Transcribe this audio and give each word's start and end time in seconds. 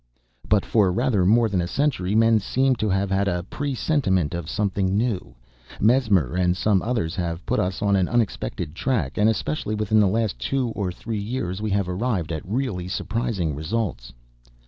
"But 0.49 0.65
for 0.65 0.91
rather 0.91 1.27
more 1.27 1.47
than 1.47 1.61
a 1.61 1.67
century, 1.67 2.15
men 2.15 2.39
seem 2.39 2.73
to 2.77 2.89
have 2.89 3.11
had 3.11 3.27
a 3.27 3.43
presentiment 3.43 4.33
of 4.33 4.49
something 4.49 4.97
new. 4.97 5.35
Mesmer 5.79 6.33
and 6.35 6.57
some 6.57 6.81
others 6.81 7.15
have 7.17 7.45
put 7.45 7.59
us 7.59 7.83
on 7.83 7.95
an 7.95 8.09
unexpected 8.09 8.73
track, 8.73 9.19
and 9.19 9.29
especially 9.29 9.75
within 9.75 9.99
the 9.99 10.07
last 10.07 10.39
two 10.39 10.69
or 10.69 10.91
three 10.91 11.21
years, 11.21 11.61
we 11.61 11.69
have 11.69 11.87
arrived 11.87 12.31
at 12.31 12.41
really 12.43 12.87
surprising 12.87 13.53
results." 13.53 14.11